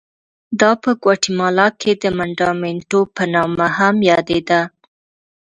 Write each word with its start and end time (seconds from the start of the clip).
دا 0.59 0.71
په 0.83 0.89
ګواتیمالا 1.01 1.67
کې 1.79 1.91
د 2.01 2.03
منډامینټو 2.17 2.99
په 3.15 3.23
نامه 3.33 3.67
هم 3.77 3.95
یادېده. 4.09 4.61